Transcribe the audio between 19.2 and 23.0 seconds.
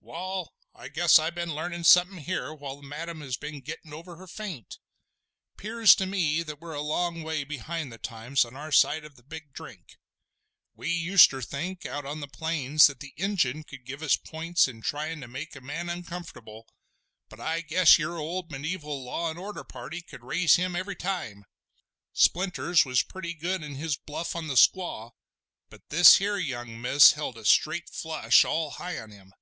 and order party could raise him every time. Splinters